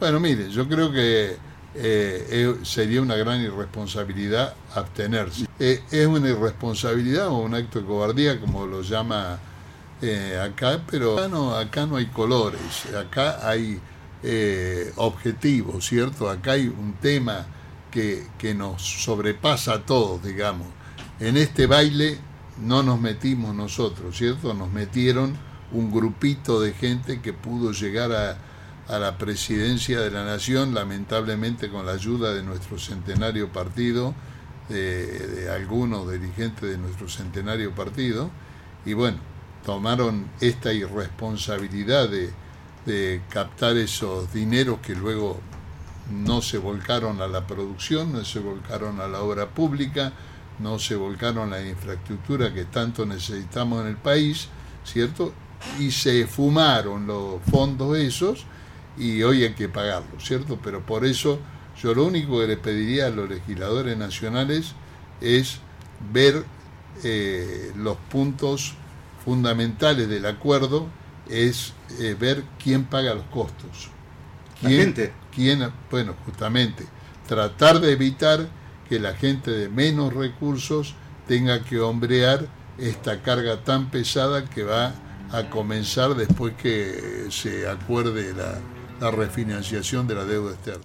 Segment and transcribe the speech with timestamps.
[0.00, 1.36] Bueno, mire, yo creo que
[1.74, 5.46] eh, sería una gran irresponsabilidad abstenerse.
[5.58, 9.40] Eh, es una irresponsabilidad o un acto de cobardía, como lo llama
[10.00, 12.60] eh, acá, pero acá no, acá no hay colores,
[12.96, 13.80] acá hay
[14.94, 16.30] objetivos, ¿cierto?
[16.30, 17.46] Acá hay un tema
[17.90, 20.68] que, que nos sobrepasa a todos, digamos.
[21.18, 22.18] En este baile
[22.62, 24.54] no nos metimos nosotros, ¿cierto?
[24.54, 25.36] Nos metieron
[25.72, 28.47] un grupito de gente que pudo llegar a
[28.88, 34.14] a la presidencia de la Nación, lamentablemente con la ayuda de nuestro centenario partido,
[34.68, 38.30] de, algunos dirigentes de nuestro centenario partido,
[38.86, 39.18] y bueno,
[39.64, 42.30] tomaron esta irresponsabilidad de,
[42.86, 45.38] de captar esos dineros que luego
[46.10, 50.12] no se volcaron a la producción, no se volcaron a la obra pública,
[50.58, 54.48] no se volcaron a la infraestructura que tanto necesitamos en el país,
[54.84, 55.34] ¿cierto?
[55.78, 58.46] Y se fumaron los fondos esos
[58.98, 60.58] y hoy hay que pagarlo, ¿cierto?
[60.62, 61.38] Pero por eso
[61.80, 64.72] yo lo único que le pediría a los legisladores nacionales
[65.20, 65.58] es
[66.12, 66.44] ver
[67.04, 68.74] eh, los puntos
[69.24, 70.88] fundamentales del acuerdo,
[71.28, 73.90] es eh, ver quién paga los costos.
[74.60, 75.12] ¿Quién, la gente.
[75.32, 76.84] Quién, bueno, justamente,
[77.28, 78.48] tratar de evitar
[78.88, 80.94] que la gente de menos recursos
[81.28, 84.94] tenga que hombrear esta carga tan pesada que va
[85.30, 88.58] a comenzar después que se acuerde la,
[89.00, 90.84] la refinanciación de la deuda externa.